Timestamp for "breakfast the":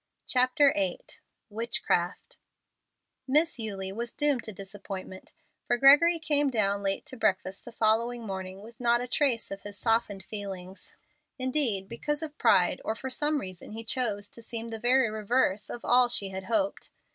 7.15-7.71